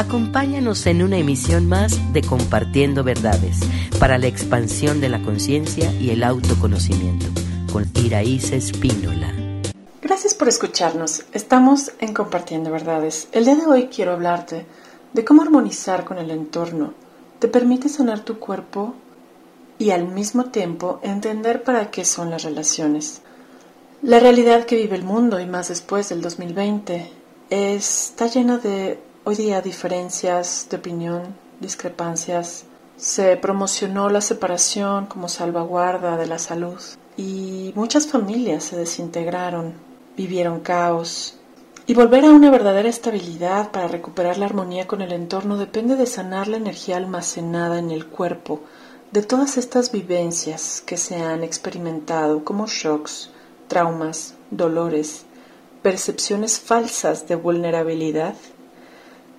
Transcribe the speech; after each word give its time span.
Acompáñanos 0.00 0.86
en 0.86 1.02
una 1.02 1.18
emisión 1.18 1.68
más 1.68 2.14
de 2.14 2.22
Compartiendo 2.22 3.04
Verdades 3.04 3.60
para 3.98 4.16
la 4.16 4.28
expansión 4.28 4.98
de 4.98 5.10
la 5.10 5.20
conciencia 5.20 5.92
y 5.92 6.08
el 6.08 6.24
autoconocimiento 6.24 7.26
con 7.70 7.84
Iraíz 8.02 8.50
Espínola. 8.50 9.30
Gracias 10.00 10.32
por 10.32 10.48
escucharnos. 10.48 11.24
Estamos 11.34 11.92
en 11.98 12.14
Compartiendo 12.14 12.70
Verdades. 12.70 13.28
El 13.32 13.44
día 13.44 13.56
de 13.56 13.66
hoy 13.66 13.88
quiero 13.94 14.12
hablarte 14.12 14.64
de 15.12 15.22
cómo 15.22 15.42
armonizar 15.42 16.06
con 16.06 16.16
el 16.16 16.30
entorno. 16.30 16.94
Te 17.38 17.48
permite 17.48 17.90
sanar 17.90 18.20
tu 18.20 18.38
cuerpo 18.38 18.94
y 19.78 19.90
al 19.90 20.08
mismo 20.08 20.46
tiempo 20.46 20.98
entender 21.02 21.62
para 21.62 21.90
qué 21.90 22.06
son 22.06 22.30
las 22.30 22.44
relaciones. 22.44 23.20
La 24.00 24.18
realidad 24.18 24.64
que 24.64 24.76
vive 24.76 24.96
el 24.96 25.04
mundo 25.04 25.38
y 25.40 25.44
más 25.44 25.68
después 25.68 26.08
del 26.08 26.22
2020 26.22 27.12
está 27.50 28.28
llena 28.28 28.56
de 28.56 29.09
hoy 29.22 29.36
día 29.36 29.60
diferencias 29.60 30.66
de 30.70 30.78
opinión, 30.78 31.34
discrepancias. 31.60 32.64
Se 32.96 33.36
promocionó 33.36 34.08
la 34.08 34.20
separación 34.20 35.06
como 35.06 35.28
salvaguarda 35.28 36.16
de 36.16 36.26
la 36.26 36.38
salud 36.38 36.80
y 37.16 37.72
muchas 37.74 38.06
familias 38.06 38.64
se 38.64 38.76
desintegraron, 38.76 39.74
vivieron 40.16 40.60
caos. 40.60 41.36
Y 41.86 41.94
volver 41.94 42.24
a 42.24 42.30
una 42.30 42.50
verdadera 42.50 42.88
estabilidad 42.88 43.72
para 43.72 43.88
recuperar 43.88 44.38
la 44.38 44.46
armonía 44.46 44.86
con 44.86 45.02
el 45.02 45.12
entorno 45.12 45.56
depende 45.56 45.96
de 45.96 46.06
sanar 46.06 46.46
la 46.48 46.56
energía 46.56 46.96
almacenada 46.96 47.78
en 47.78 47.90
el 47.90 48.06
cuerpo 48.06 48.60
de 49.12 49.22
todas 49.22 49.56
estas 49.56 49.90
vivencias 49.90 50.82
que 50.86 50.96
se 50.96 51.16
han 51.16 51.42
experimentado 51.42 52.44
como 52.44 52.66
shocks, 52.68 53.30
traumas, 53.66 54.34
dolores, 54.50 55.24
percepciones 55.82 56.60
falsas 56.60 57.26
de 57.26 57.34
vulnerabilidad, 57.34 58.34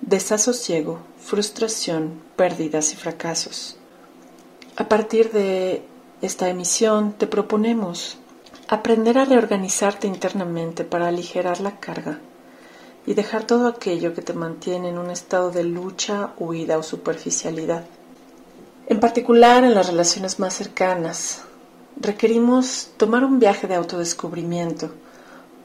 desasosiego, 0.02 0.98
frustración, 1.20 2.20
pérdidas 2.36 2.92
y 2.92 2.96
fracasos. 2.96 3.76
A 4.76 4.88
partir 4.88 5.30
de 5.30 5.82
esta 6.20 6.48
emisión 6.48 7.12
te 7.12 7.26
proponemos 7.26 8.18
aprender 8.68 9.16
a 9.16 9.24
reorganizarte 9.24 10.08
internamente 10.08 10.84
para 10.84 11.08
aligerar 11.08 11.60
la 11.60 11.78
carga 11.78 12.18
y 13.06 13.14
dejar 13.14 13.44
todo 13.44 13.68
aquello 13.68 14.12
que 14.12 14.22
te 14.22 14.32
mantiene 14.32 14.88
en 14.88 14.98
un 14.98 15.10
estado 15.10 15.50
de 15.50 15.64
lucha, 15.64 16.30
huida 16.36 16.78
o 16.78 16.82
superficialidad. 16.82 17.84
En 18.88 18.98
particular 18.98 19.62
en 19.62 19.74
las 19.74 19.86
relaciones 19.86 20.40
más 20.40 20.54
cercanas, 20.54 21.42
requerimos 21.96 22.90
tomar 22.96 23.24
un 23.24 23.38
viaje 23.38 23.68
de 23.68 23.76
autodescubrimiento 23.76 24.90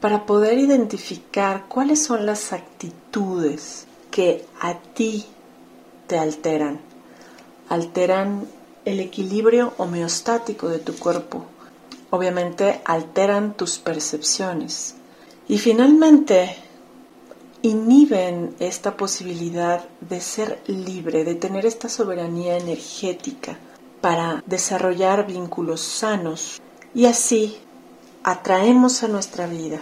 para 0.00 0.26
poder 0.26 0.58
identificar 0.58 1.66
cuáles 1.68 2.04
son 2.04 2.24
las 2.24 2.52
actitudes 2.52 3.87
que 4.18 4.44
a 4.60 4.74
ti 4.74 5.24
te 6.08 6.18
alteran. 6.18 6.80
Alteran 7.68 8.48
el 8.84 8.98
equilibrio 8.98 9.74
homeostático 9.76 10.68
de 10.68 10.80
tu 10.80 10.96
cuerpo. 10.96 11.44
Obviamente 12.10 12.80
alteran 12.84 13.56
tus 13.56 13.78
percepciones. 13.78 14.96
Y 15.46 15.58
finalmente 15.58 16.56
inhiben 17.62 18.56
esta 18.58 18.96
posibilidad 18.96 19.84
de 20.00 20.20
ser 20.20 20.62
libre, 20.66 21.22
de 21.22 21.36
tener 21.36 21.64
esta 21.64 21.88
soberanía 21.88 22.56
energética 22.58 23.56
para 24.00 24.42
desarrollar 24.46 25.28
vínculos 25.28 25.80
sanos 25.80 26.60
y 26.92 27.06
así 27.06 27.56
atraemos 28.24 29.04
a 29.04 29.06
nuestra 29.06 29.46
vida 29.46 29.78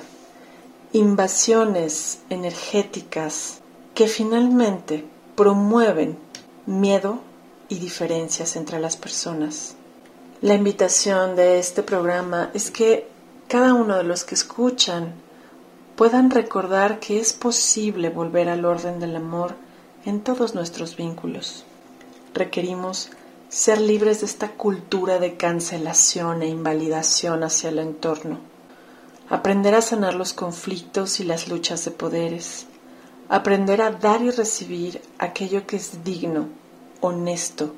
invasiones 0.93 2.19
energéticas 2.29 3.63
que 3.97 4.09
finalmente 4.09 5.07
promueven 5.37 6.19
miedo 6.67 7.19
y 7.71 7.79
diferencias 7.79 8.55
entre 8.57 8.79
las 8.79 8.99
personas. 8.99 9.75
La 10.43 10.53
invitación 10.53 11.35
de 11.35 11.59
este 11.59 11.83
programa 11.83 12.51
es 12.53 12.71
que 12.71 13.09
cada 13.49 13.73
uno 13.73 13.97
de 13.97 14.03
los 14.03 14.25
que 14.25 14.35
escuchan 14.35 15.15
puedan 15.97 16.31
recordar 16.31 17.01
que 17.01 17.19
es 17.19 17.33
posible 17.33 18.11
volver 18.11 18.51
al 18.51 18.67
orden 18.67 19.01
del 19.01 19.17
amor 19.17 19.55
en 20.05 20.21
todos 20.21 20.55
nuestros 20.55 20.95
vínculos. 20.95 21.65
Requerimos 22.35 23.09
ser 23.49 23.81
libres 23.81 24.21
de 24.21 24.27
esta 24.27 24.51
cultura 24.51 25.19
de 25.19 25.39
cancelación 25.39 26.43
e 26.43 26.49
invalidación 26.49 27.43
hacia 27.43 27.71
el 27.71 27.79
entorno, 27.79 28.41
aprender 29.31 29.75
a 29.75 29.81
sanar 29.81 30.15
los 30.15 30.35
conflictos 30.35 31.19
y 31.21 31.25
las 31.25 31.49
luchas 31.49 31.83
de 31.87 31.93
poderes, 31.93 32.67
aprender 33.29 33.83
a 33.83 33.91
dar 33.91 34.23
y 34.23 34.31
recibir 34.31 35.01
aquello 35.19 35.67
que 35.67 35.77
es 35.77 36.05
digno, 36.05 36.49
honesto 37.01 37.75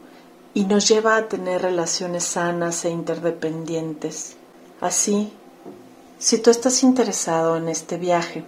y 0.55 0.65
nos 0.65 0.89
lleva 0.89 1.17
a 1.17 1.29
tener 1.29 1.63
relaciones 1.63 2.25
sanas 2.25 2.85
e 2.85 2.91
interdependientes. 2.91 4.37
Así, 4.81 5.33
si 6.19 6.39
tú 6.39 6.51
estás 6.51 6.83
interesado 6.83 7.57
en 7.57 7.69
este 7.69 7.97
viaje, 7.97 8.45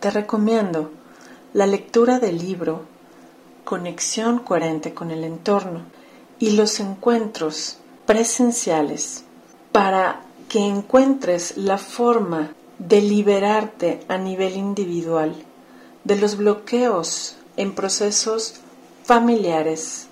te 0.00 0.10
recomiendo 0.10 0.90
la 1.52 1.66
lectura 1.66 2.18
del 2.18 2.38
libro 2.38 2.82
Conexión 3.64 4.40
coherente 4.40 4.92
con 4.92 5.10
el 5.10 5.24
entorno 5.24 5.82
y 6.38 6.50
los 6.50 6.80
encuentros 6.80 7.78
presenciales 8.04 9.24
para 9.72 10.20
que 10.48 10.58
encuentres 10.58 11.56
la 11.56 11.78
forma 11.78 12.52
de 12.78 13.00
liberarte 13.00 14.04
a 14.08 14.18
nivel 14.18 14.56
individual 14.56 15.34
de 16.04 16.16
los 16.16 16.36
bloqueos 16.36 17.36
en 17.56 17.74
procesos 17.74 18.60
familiares, 19.04 20.06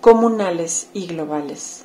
comunales 0.00 0.88
y 0.94 1.06
globales. 1.06 1.84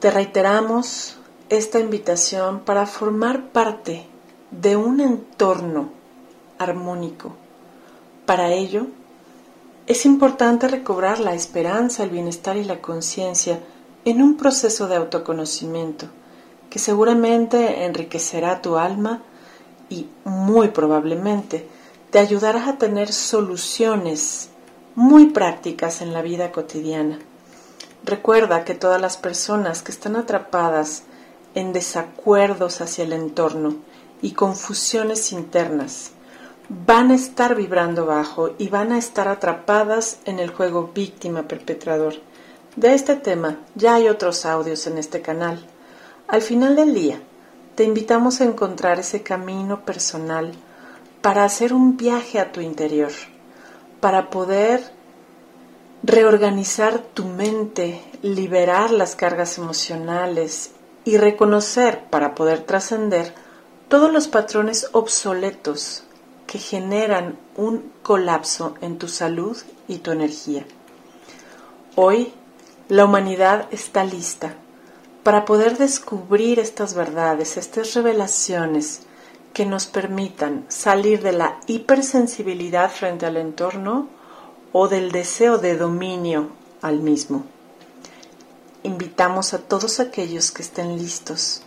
Te 0.00 0.10
reiteramos 0.10 1.16
esta 1.50 1.78
invitación 1.78 2.60
para 2.60 2.86
formar 2.86 3.48
parte 3.48 4.06
de 4.50 4.76
un 4.76 5.00
entorno 5.00 5.90
armónico. 6.58 7.34
Para 8.26 8.50
ello, 8.52 8.86
es 9.86 10.06
importante 10.06 10.68
recobrar 10.68 11.20
la 11.20 11.34
esperanza, 11.34 12.04
el 12.04 12.10
bienestar 12.10 12.56
y 12.56 12.64
la 12.64 12.80
conciencia 12.80 13.60
en 14.06 14.22
un 14.22 14.36
proceso 14.36 14.88
de 14.88 14.96
autoconocimiento 14.96 16.06
que 16.70 16.78
seguramente 16.78 17.84
enriquecerá 17.84 18.62
tu 18.62 18.76
alma 18.76 19.22
y 19.90 20.08
muy 20.24 20.68
probablemente 20.68 21.68
te 22.14 22.20
ayudará 22.20 22.68
a 22.68 22.78
tener 22.78 23.12
soluciones 23.12 24.48
muy 24.94 25.30
prácticas 25.30 26.00
en 26.00 26.12
la 26.12 26.22
vida 26.22 26.52
cotidiana. 26.52 27.18
Recuerda 28.04 28.64
que 28.64 28.76
todas 28.76 29.00
las 29.00 29.16
personas 29.16 29.82
que 29.82 29.90
están 29.90 30.14
atrapadas 30.14 31.02
en 31.56 31.72
desacuerdos 31.72 32.80
hacia 32.80 33.02
el 33.02 33.14
entorno 33.14 33.74
y 34.22 34.30
confusiones 34.30 35.32
internas 35.32 36.12
van 36.68 37.10
a 37.10 37.16
estar 37.16 37.56
vibrando 37.56 38.06
bajo 38.06 38.50
y 38.58 38.68
van 38.68 38.92
a 38.92 38.98
estar 38.98 39.26
atrapadas 39.26 40.18
en 40.24 40.38
el 40.38 40.50
juego 40.50 40.92
víctima-perpetrador. 40.94 42.14
De 42.76 42.94
este 42.94 43.16
tema 43.16 43.58
ya 43.74 43.96
hay 43.96 44.06
otros 44.06 44.46
audios 44.46 44.86
en 44.86 44.98
este 44.98 45.20
canal. 45.20 45.66
Al 46.28 46.42
final 46.42 46.76
del 46.76 46.94
día, 46.94 47.20
te 47.74 47.82
invitamos 47.82 48.40
a 48.40 48.44
encontrar 48.44 49.00
ese 49.00 49.24
camino 49.24 49.84
personal 49.84 50.52
para 51.24 51.44
hacer 51.44 51.72
un 51.72 51.96
viaje 51.96 52.38
a 52.38 52.52
tu 52.52 52.60
interior, 52.60 53.10
para 54.00 54.28
poder 54.28 54.92
reorganizar 56.02 56.98
tu 56.98 57.24
mente, 57.24 58.02
liberar 58.20 58.90
las 58.90 59.16
cargas 59.16 59.56
emocionales 59.56 60.72
y 61.06 61.16
reconocer 61.16 62.04
para 62.10 62.34
poder 62.34 62.64
trascender 62.64 63.32
todos 63.88 64.12
los 64.12 64.28
patrones 64.28 64.90
obsoletos 64.92 66.04
que 66.46 66.58
generan 66.58 67.38
un 67.56 67.90
colapso 68.02 68.74
en 68.82 68.98
tu 68.98 69.08
salud 69.08 69.56
y 69.88 70.00
tu 70.00 70.10
energía. 70.10 70.66
Hoy 71.94 72.34
la 72.90 73.06
humanidad 73.06 73.66
está 73.70 74.04
lista 74.04 74.56
para 75.22 75.46
poder 75.46 75.78
descubrir 75.78 76.58
estas 76.58 76.92
verdades, 76.92 77.56
estas 77.56 77.94
revelaciones 77.94 79.06
que 79.54 79.64
nos 79.64 79.86
permitan 79.86 80.66
salir 80.68 81.22
de 81.22 81.32
la 81.32 81.60
hipersensibilidad 81.66 82.90
frente 82.90 83.24
al 83.24 83.38
entorno 83.38 84.08
o 84.72 84.88
del 84.88 85.12
deseo 85.12 85.58
de 85.58 85.76
dominio 85.76 86.48
al 86.82 86.98
mismo. 86.98 87.44
Invitamos 88.82 89.54
a 89.54 89.58
todos 89.58 90.00
aquellos 90.00 90.50
que 90.50 90.62
estén 90.62 90.98
listos 90.98 91.62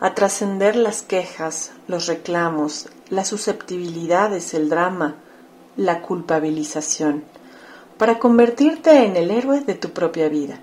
a 0.00 0.14
trascender 0.14 0.74
las 0.74 1.02
quejas, 1.02 1.72
los 1.86 2.06
reclamos, 2.06 2.88
las 3.08 3.28
susceptibilidades, 3.28 4.54
el 4.54 4.68
drama, 4.68 5.16
la 5.76 6.00
culpabilización, 6.02 7.24
para 7.98 8.18
convertirte 8.18 9.04
en 9.04 9.16
el 9.16 9.30
héroe 9.30 9.60
de 9.60 9.74
tu 9.74 9.90
propia 9.90 10.28
vida, 10.28 10.58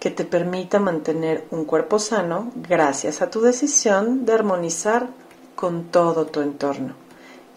que 0.00 0.10
te 0.10 0.24
permita 0.24 0.80
mantener 0.80 1.46
un 1.50 1.64
cuerpo 1.64 1.98
sano 1.98 2.50
gracias 2.56 3.22
a 3.22 3.30
tu 3.30 3.40
decisión 3.40 4.24
de 4.24 4.32
armonizar 4.32 5.08
con 5.56 5.84
todo 5.84 6.26
tu 6.26 6.40
entorno. 6.40 6.94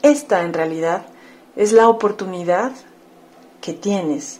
Esta 0.01 0.43
en 0.43 0.53
realidad 0.53 1.05
es 1.55 1.73
la 1.73 1.89
oportunidad 1.89 2.71
que 3.61 3.73
tienes 3.73 4.39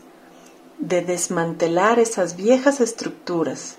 de 0.79 1.01
desmantelar 1.01 1.99
esas 1.99 2.37
viejas 2.37 2.79
estructuras 2.79 3.75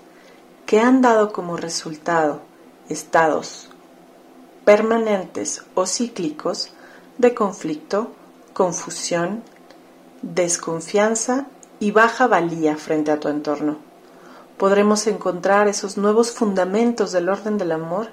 que 0.67 0.79
han 0.79 1.01
dado 1.01 1.33
como 1.33 1.57
resultado 1.57 2.41
estados 2.87 3.69
permanentes 4.63 5.63
o 5.73 5.87
cíclicos 5.87 6.71
de 7.17 7.33
conflicto, 7.33 8.11
confusión, 8.53 9.43
desconfianza 10.21 11.47
y 11.79 11.91
baja 11.91 12.27
valía 12.27 12.77
frente 12.77 13.11
a 13.11 13.19
tu 13.19 13.27
entorno. 13.27 13.77
Podremos 14.57 15.07
encontrar 15.07 15.67
esos 15.67 15.97
nuevos 15.97 16.31
fundamentos 16.31 17.11
del 17.11 17.29
orden 17.29 17.57
del 17.57 17.71
amor 17.71 18.09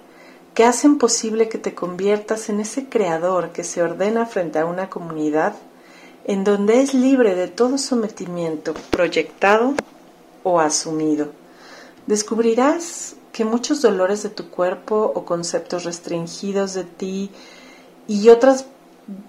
que 0.58 0.64
hacen 0.64 0.98
posible 0.98 1.48
que 1.48 1.56
te 1.56 1.72
conviertas 1.72 2.48
en 2.48 2.58
ese 2.58 2.88
creador 2.88 3.52
que 3.52 3.62
se 3.62 3.80
ordena 3.80 4.26
frente 4.26 4.58
a 4.58 4.66
una 4.66 4.90
comunidad 4.90 5.54
en 6.24 6.42
donde 6.42 6.80
es 6.80 6.94
libre 6.94 7.36
de 7.36 7.46
todo 7.46 7.78
sometimiento 7.78 8.74
proyectado 8.90 9.74
o 10.42 10.58
asumido. 10.58 11.28
Descubrirás 12.08 13.14
que 13.30 13.44
muchos 13.44 13.82
dolores 13.82 14.24
de 14.24 14.30
tu 14.30 14.50
cuerpo 14.50 15.12
o 15.14 15.24
conceptos 15.24 15.84
restringidos 15.84 16.74
de 16.74 16.82
ti 16.82 17.30
y 18.08 18.28
otras 18.28 18.64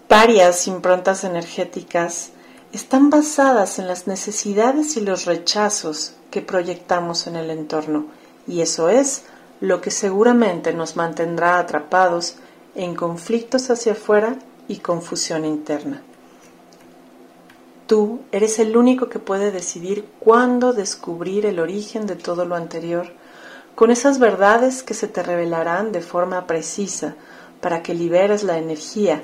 varias 0.10 0.66
improntas 0.66 1.24
energéticas 1.24 2.32
están 2.74 3.12
basadas 3.12 3.78
en 3.78 3.88
las 3.88 4.08
necesidades 4.08 4.98
y 4.98 5.02
los 5.02 5.26
rechazos 5.26 6.14
que 6.32 6.42
proyectamos 6.42 7.28
en 7.28 7.36
el 7.36 7.52
entorno 7.52 8.08
y 8.48 8.62
eso 8.62 8.90
es 8.90 9.26
lo 9.62 9.82
que 9.82 9.92
seguramente 9.92 10.74
nos 10.74 10.96
mantendrá 10.96 11.60
atrapados 11.60 12.36
en 12.76 12.96
conflictos 12.96 13.70
hacia 13.70 13.94
afuera 13.94 14.38
y 14.68 14.78
confusión 14.78 15.46
interna. 15.46 16.02
Tú 17.88 18.22
eres 18.32 18.60
el 18.60 18.78
único 18.78 19.10
que 19.10 19.20
puede 19.20 19.52
decidir 19.52 20.06
cuándo 20.20 20.74
descubrir 20.74 21.46
el 21.46 21.60
origen 21.60 22.06
de 22.06 22.16
todo 22.16 22.46
lo 22.46 22.56
anterior, 22.56 23.08
con 23.76 23.92
esas 23.92 24.20
verdades 24.20 24.84
que 24.84 24.94
se 24.94 25.08
te 25.08 25.24
revelarán 25.24 25.92
de 25.92 26.02
forma 26.02 26.46
precisa 26.46 27.16
para 27.62 27.82
que 27.82 27.94
liberes 27.94 28.44
la 28.44 28.58
energía 28.58 29.24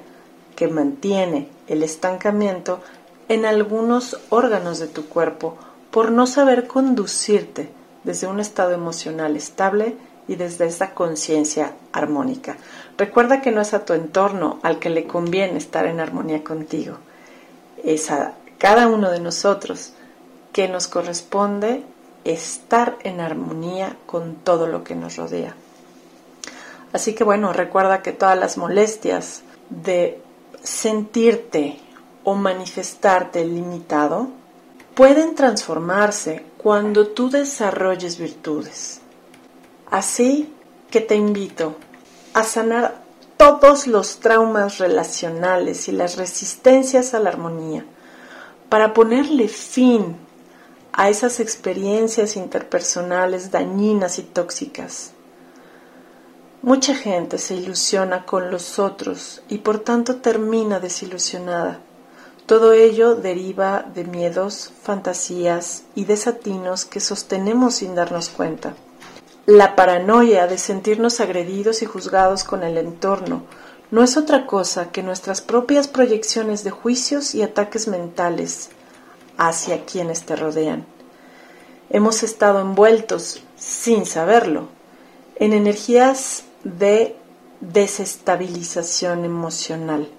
que 0.56 0.68
mantiene 0.68 1.50
el 1.68 1.84
estancamiento 1.84 2.80
en 3.28 3.46
algunos 3.46 4.20
órganos 4.30 4.80
de 4.80 4.88
tu 4.88 5.06
cuerpo 5.06 5.58
por 5.92 6.12
no 6.12 6.26
saber 6.26 6.68
conducirte 6.68 7.70
desde 8.04 8.28
un 8.28 8.40
estado 8.40 8.72
emocional 8.72 9.36
estable 9.36 9.96
y 10.28 10.36
desde 10.36 10.66
esa 10.66 10.94
conciencia 10.94 11.74
armónica. 11.92 12.58
Recuerda 12.98 13.42
que 13.42 13.52
no 13.52 13.62
es 13.62 13.74
a 13.74 13.86
tu 13.86 13.94
entorno 13.94 14.60
al 14.64 14.80
que 14.80 14.90
le 14.90 15.06
conviene 15.06 15.58
estar 15.58 15.86
en 15.86 16.00
armonía 16.00 16.44
contigo. 16.44 16.98
Esa 17.84 18.34
cada 18.58 18.88
uno 18.88 19.12
de 19.12 19.20
nosotros 19.20 19.94
que 20.54 20.68
nos 20.68 20.88
corresponde 20.88 21.84
estar 22.24 22.98
en 23.04 23.20
armonía 23.20 23.98
con 24.06 24.36
todo 24.36 24.68
lo 24.68 24.84
que 24.84 24.96
nos 24.96 25.18
rodea. 25.18 25.56
Así 26.94 27.14
que 27.14 27.24
bueno, 27.24 27.52
recuerda 27.52 28.02
que 28.02 28.14
todas 28.14 28.38
las 28.40 28.58
molestias 28.58 29.44
de 29.70 30.22
sentirte 30.64 31.80
o 32.24 32.36
manifestarte 32.36 33.44
limitado 33.46 34.30
pueden 34.96 35.36
transformarse 35.36 36.46
cuando 36.58 37.08
tú 37.08 37.30
desarrolles 37.30 38.18
virtudes. 38.18 39.02
Así 39.90 40.54
que 40.90 41.02
te 41.02 41.16
invito 41.16 41.76
a 42.34 42.44
sanar 42.44 43.04
todos 43.38 43.88
los 43.88 44.20
traumas 44.20 44.78
relacionales 44.78 45.88
y 45.88 45.92
las 45.92 46.18
resistencias 46.18 47.14
a 47.14 47.20
la 47.20 47.30
armonía 47.30 47.86
para 48.70 48.94
ponerle 48.94 49.48
fin 49.48 50.16
a 50.94 51.10
esas 51.10 51.40
experiencias 51.40 52.38
interpersonales 52.38 53.52
dañinas 53.52 54.18
y 54.18 54.24
tóxicas. 54.24 55.12
Mucha 56.62 56.96
gente 56.96 57.38
se 57.38 57.56
ilusiona 57.56 58.26
con 58.26 58.50
los 58.50 58.80
otros 58.80 59.44
y 59.50 59.60
por 59.60 59.80
tanto 59.80 60.16
termina 60.16 60.80
desilusionada. 60.80 61.80
Todo 62.46 62.74
ello 62.74 63.16
deriva 63.16 63.86
de 63.94 64.04
miedos, 64.06 64.72
fantasías 64.82 65.84
y 65.94 66.06
desatinos 66.06 66.86
que 66.86 67.02
sostenemos 67.02 67.76
sin 67.76 67.94
darnos 67.94 68.30
cuenta. 68.30 68.74
La 69.46 69.76
paranoia 69.76 70.48
de 70.48 70.58
sentirnos 70.58 71.20
agredidos 71.20 71.84
y 71.84 71.86
juzgados 71.86 72.44
con 72.44 72.64
el 72.64 72.80
entorno 72.80 73.44
no 73.92 74.02
es 74.02 74.18
otra 74.18 74.48
cosa 74.48 74.92
que 74.92 75.04
nuestras 75.04 75.42
propias 75.42 75.88
proyecciones 75.88 76.64
de 76.64 76.72
juicios 76.72 77.36
y 77.36 77.44
ataques 77.44 77.88
mentales 77.88 78.70
hacia 79.38 79.86
quienes 79.86 80.24
te 80.24 80.36
rodean. 80.36 80.88
Hemos 81.92 82.24
estado 82.24 82.60
envueltos, 82.60 83.44
sin 83.56 84.08
saberlo, 84.08 84.68
en 85.36 85.54
energías 85.54 86.46
de 86.64 87.16
desestabilización 87.62 89.26
emocional, 89.26 90.10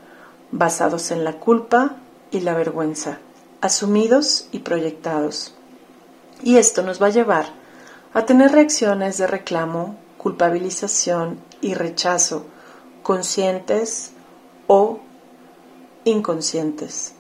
basados 0.53 1.11
en 1.11 1.25
la 1.25 1.33
culpa 1.33 1.97
y 2.31 2.43
la 2.43 2.55
vergüenza, 2.55 3.19
asumidos 3.61 4.47
y 4.53 4.61
proyectados. 4.61 5.53
Y 6.45 6.59
esto 6.59 6.83
nos 6.83 7.03
va 7.03 7.09
a 7.09 7.11
llevar 7.11 7.56
a 8.17 8.25
tener 8.25 8.51
reacciones 8.53 9.19
de 9.19 9.27
reclamo, 9.27 9.95
culpabilización 10.17 11.39
y 11.61 11.75
rechazo, 11.75 12.47
conscientes 13.03 14.13
o 14.69 15.01
inconscientes. 16.05 17.13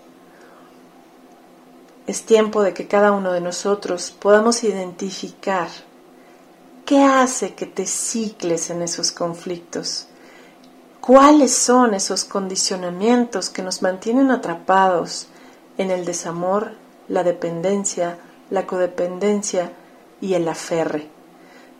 Es 2.06 2.22
tiempo 2.25 2.62
de 2.62 2.72
que 2.72 2.87
cada 2.87 3.12
uno 3.12 3.32
de 3.32 3.43
nosotros 3.43 4.10
podamos 4.10 4.64
identificar 4.64 5.69
qué 6.87 7.02
hace 7.02 7.54
que 7.54 7.66
te 7.66 7.84
cicles 7.84 8.70
en 8.70 8.81
esos 8.81 9.12
conflictos, 9.12 10.06
cuáles 11.02 11.52
son 11.52 11.93
esos 11.93 12.25
condicionamientos 12.25 13.50
que 13.50 13.60
nos 13.60 13.82
mantienen 13.82 14.31
atrapados 14.31 15.26
en 15.76 15.90
el 15.90 16.06
desamor, 16.06 16.72
la 17.06 17.22
dependencia, 17.22 18.16
la 18.48 18.66
codependencia 18.66 19.72
y 20.20 20.34
el 20.34 20.48
aferre. 20.48 21.08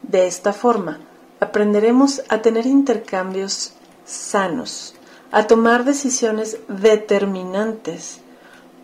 De 0.03 0.27
esta 0.27 0.53
forma, 0.53 1.01
aprenderemos 1.41 2.23
a 2.29 2.43
tener 2.43 2.67
intercambios 2.67 3.73
sanos, 4.05 4.95
a 5.33 5.47
tomar 5.47 5.85
decisiones 5.85 6.59
determinantes 6.69 8.21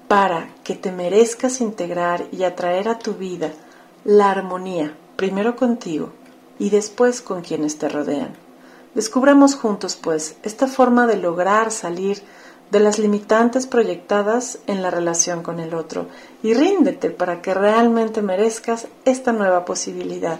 para 0.08 0.48
que 0.64 0.74
te 0.74 0.92
merezcas 0.92 1.60
integrar 1.60 2.26
y 2.32 2.44
atraer 2.44 2.88
a 2.88 2.98
tu 2.98 3.14
vida 3.14 3.52
la 4.04 4.30
armonía, 4.30 4.94
primero 5.16 5.56
contigo 5.56 6.12
y 6.58 6.70
después 6.70 7.22
con 7.22 7.42
quienes 7.42 7.78
te 7.78 7.88
rodean. 7.88 8.34
Descubramos 8.94 9.54
juntos, 9.54 9.96
pues, 9.96 10.36
esta 10.42 10.66
forma 10.66 11.06
de 11.06 11.16
lograr 11.16 11.70
salir 11.70 12.22
de 12.72 12.80
las 12.80 12.98
limitantes 12.98 13.66
proyectadas 13.66 14.58
en 14.66 14.80
la 14.80 14.90
relación 14.90 15.42
con 15.42 15.60
el 15.60 15.74
otro 15.74 16.06
y 16.42 16.54
ríndete 16.54 17.10
para 17.10 17.42
que 17.42 17.52
realmente 17.52 18.22
merezcas 18.22 18.86
esta 19.04 19.30
nueva 19.30 19.66
posibilidad. 19.66 20.38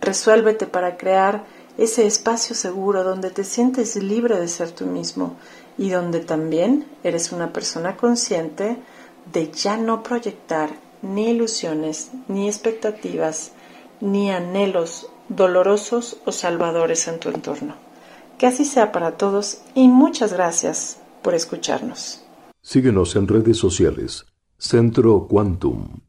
Resuélvete 0.00 0.66
para 0.66 0.96
crear 0.96 1.44
ese 1.76 2.06
espacio 2.06 2.56
seguro 2.56 3.04
donde 3.04 3.28
te 3.28 3.44
sientes 3.44 3.96
libre 3.96 4.40
de 4.40 4.48
ser 4.48 4.70
tú 4.70 4.86
mismo 4.86 5.36
y 5.76 5.90
donde 5.90 6.20
también 6.20 6.86
eres 7.04 7.32
una 7.32 7.52
persona 7.52 7.98
consciente 7.98 8.78
de 9.30 9.50
ya 9.50 9.76
no 9.76 10.02
proyectar 10.02 10.70
ni 11.02 11.28
ilusiones, 11.28 12.08
ni 12.28 12.48
expectativas, 12.48 13.52
ni 14.00 14.30
anhelos 14.30 15.10
dolorosos 15.28 16.16
o 16.24 16.32
salvadores 16.32 17.06
en 17.08 17.20
tu 17.20 17.28
entorno. 17.28 17.74
Que 18.38 18.46
así 18.46 18.64
sea 18.64 18.90
para 18.90 19.18
todos 19.18 19.60
y 19.74 19.88
muchas 19.88 20.32
gracias 20.32 20.96
por 21.28 21.34
escucharnos. 21.34 22.22
Síguenos 22.62 23.14
en 23.14 23.28
redes 23.28 23.58
sociales. 23.58 24.24
Centro 24.56 25.28
Quantum. 25.28 26.00